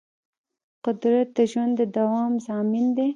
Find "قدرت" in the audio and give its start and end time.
0.85-1.27